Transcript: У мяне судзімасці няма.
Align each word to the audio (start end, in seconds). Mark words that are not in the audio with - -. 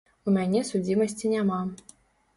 У 0.29 0.31
мяне 0.37 0.61
судзімасці 0.69 1.33
няма. 1.37 1.61